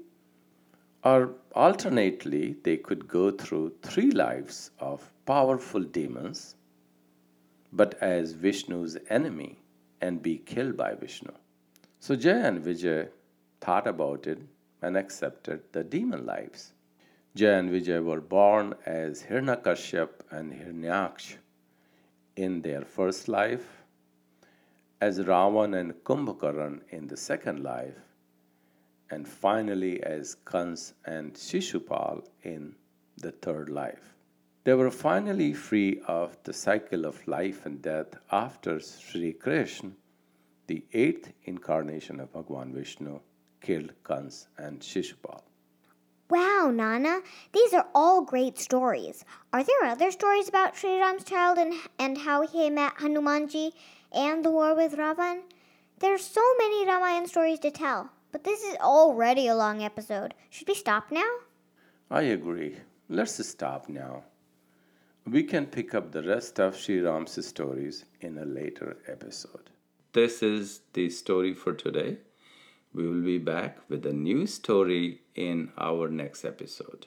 or 1.03 1.35
alternately, 1.55 2.57
they 2.63 2.77
could 2.77 3.07
go 3.07 3.31
through 3.31 3.73
three 3.81 4.11
lives 4.11 4.71
of 4.79 5.11
powerful 5.25 5.81
demons, 5.81 6.55
but 7.71 7.95
as 8.01 8.33
Vishnu's 8.33 8.97
enemy 9.09 9.59
and 10.01 10.21
be 10.21 10.37
killed 10.37 10.75
by 10.75 10.95
Vishnu. 10.95 11.31
So 11.99 12.15
Jay 12.15 12.41
and 12.41 12.63
Vijay 12.63 13.09
thought 13.61 13.87
about 13.87 14.27
it 14.27 14.39
and 14.81 14.97
accepted 14.97 15.61
the 15.71 15.83
demon 15.83 16.25
lives. 16.25 16.73
Jay 17.37 17.53
and 17.53 17.69
Vijay 17.69 18.03
were 18.03 18.19
born 18.19 18.73
as 18.87 19.21
Hiranyakashyap 19.21 20.09
and 20.31 20.51
Hiranyaksh 20.51 21.35
in 22.35 22.63
their 22.63 22.81
first 22.81 23.27
life, 23.27 23.83
as 24.99 25.19
Ravan 25.19 25.79
and 25.79 25.93
Kumbhakaran 26.03 26.81
in 26.89 27.05
the 27.05 27.15
second 27.15 27.61
life, 27.61 27.99
and 29.11 29.27
finally 29.27 30.01
as 30.01 30.33
Kans 30.51 30.95
and 31.05 31.35
Shishupal 31.35 32.25
in 32.41 32.73
the 33.17 33.33
third 33.33 33.69
life. 33.69 34.15
They 34.63 34.73
were 34.73 34.89
finally 34.89 35.53
free 35.53 36.01
of 36.07 36.35
the 36.43 36.53
cycle 36.53 37.05
of 37.05 37.27
life 37.27 37.67
and 37.67 37.83
death 37.83 38.17
after 38.31 38.79
Sri 38.79 39.33
Krishna, 39.33 39.91
the 40.65 40.83
eighth 40.91 41.33
incarnation 41.43 42.19
of 42.19 42.33
Bhagwan 42.33 42.73
Vishnu, 42.73 43.19
killed 43.61 43.93
Kans 44.03 44.47
and 44.57 44.79
Shishupal. 44.79 45.43
Wow, 46.29 46.71
Nana, 46.73 47.21
these 47.53 47.73
are 47.73 47.87
all 47.95 48.21
great 48.21 48.59
stories. 48.59 49.23
Are 49.53 49.63
there 49.63 49.85
other 49.89 50.11
stories 50.11 50.49
about 50.49 50.75
Sri 50.75 50.99
Ram's 50.99 51.23
child 51.23 51.57
and, 51.57 51.73
and 51.97 52.17
how 52.17 52.45
he 52.45 52.69
met 52.69 52.95
Hanumanji 52.95 53.71
and 54.11 54.43
the 54.43 54.51
war 54.51 54.75
with 54.75 54.97
Ravan? 54.97 55.43
There's 55.99 56.25
so 56.25 56.43
many 56.57 56.85
Ramayan 56.85 57.29
stories 57.29 57.59
to 57.59 57.71
tell, 57.71 58.09
but 58.33 58.43
this 58.43 58.61
is 58.61 58.75
already 58.75 59.47
a 59.47 59.55
long 59.55 59.81
episode. 59.81 60.33
Should 60.49 60.67
we 60.67 60.75
stop 60.75 61.11
now? 61.11 61.29
I 62.11 62.23
agree. 62.23 62.75
Let's 63.07 63.45
stop 63.47 63.87
now. 63.87 64.23
We 65.25 65.43
can 65.43 65.65
pick 65.65 65.95
up 65.95 66.11
the 66.11 66.23
rest 66.23 66.59
of 66.59 66.75
Sri 66.75 66.99
Ram's 66.99 67.45
stories 67.45 68.03
in 68.19 68.37
a 68.37 68.45
later 68.45 68.97
episode. 69.07 69.69
This 70.11 70.43
is 70.43 70.81
the 70.91 71.09
story 71.09 71.53
for 71.53 71.71
today. 71.71 72.17
We 72.97 73.07
will 73.07 73.21
be 73.21 73.37
back 73.37 73.77
with 73.89 74.07
a 74.07 74.11
new 74.11 74.47
story 74.47 75.21
in 75.35 75.71
our 75.77 76.09
next 76.09 76.43
episode. 76.43 77.05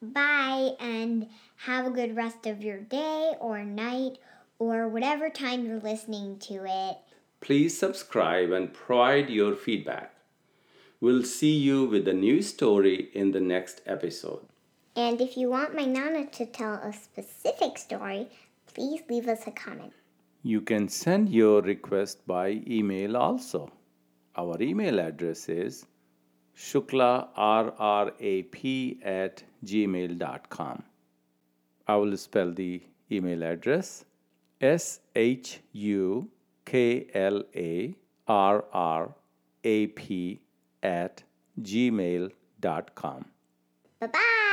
Bye, 0.00 0.76
and 0.78 1.26
have 1.56 1.86
a 1.86 1.90
good 1.90 2.14
rest 2.14 2.46
of 2.46 2.62
your 2.62 2.78
day 2.78 3.32
or 3.40 3.64
night 3.64 4.18
or 4.60 4.86
whatever 4.86 5.30
time 5.30 5.66
you're 5.66 5.80
listening 5.80 6.38
to 6.46 6.64
it. 6.64 6.98
Please 7.40 7.76
subscribe 7.76 8.52
and 8.52 8.72
provide 8.72 9.30
your 9.30 9.56
feedback. 9.56 10.14
We'll 11.00 11.24
see 11.24 11.56
you 11.56 11.86
with 11.86 12.06
a 12.06 12.12
new 12.12 12.40
story 12.40 13.10
in 13.14 13.32
the 13.32 13.40
next 13.40 13.80
episode. 13.86 14.46
And 14.94 15.20
if 15.20 15.36
you 15.36 15.50
want 15.50 15.74
my 15.74 15.86
Nana 15.86 16.26
to 16.26 16.46
tell 16.46 16.74
a 16.74 16.92
specific 16.92 17.78
story, 17.78 18.28
please 18.72 19.02
leave 19.10 19.26
us 19.26 19.48
a 19.48 19.50
comment. 19.50 19.92
You 20.44 20.60
can 20.60 20.88
send 20.88 21.30
your 21.30 21.62
request 21.62 22.24
by 22.28 22.62
email 22.68 23.16
also. 23.16 23.72
Our 24.36 24.60
email 24.60 24.98
address 25.00 25.48
is 25.48 25.86
shukla 26.56 27.28
shuklarrap 27.36 28.98
at 29.04 29.42
gmail.com. 29.64 30.82
I 31.86 31.96
will 31.96 32.16
spell 32.16 32.52
the 32.52 32.82
email 33.10 33.42
address 33.44 34.04
S 34.60 35.00
H 35.14 35.60
U 35.72 36.28
K 36.64 37.06
L 37.14 37.42
A 37.54 37.94
R 38.26 38.64
R 38.72 39.14
A 39.62 39.86
P 39.88 40.40
at 40.82 41.22
gmail.com. 41.60 43.24
Bye 44.00 44.06
bye. 44.06 44.43